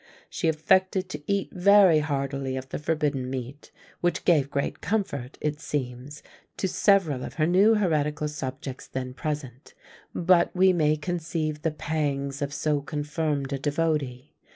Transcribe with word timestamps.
She 0.31 0.47
affected 0.47 1.09
to 1.09 1.21
eat 1.31 1.51
very 1.51 1.99
heartily 1.99 2.57
of 2.57 2.69
the 2.69 2.79
forbidden 2.79 3.29
meat, 3.29 3.69
which 3.99 4.25
gave 4.25 4.49
great 4.49 4.81
comfort, 4.81 5.37
it 5.41 5.59
seems, 5.59 6.23
to 6.57 6.67
several 6.67 7.23
of 7.23 7.35
her 7.35 7.45
new 7.45 7.75
heretical 7.75 8.27
subjects 8.27 8.87
then 8.87 9.13
present: 9.13 9.75
but 10.15 10.49
we 10.55 10.73
may 10.73 10.95
conceive 10.97 11.61
the 11.61 11.69
pangs 11.69 12.41
of 12.41 12.51
so 12.51 12.81
confirmed 12.81 13.53
a 13.53 13.59
devotee. 13.59 14.33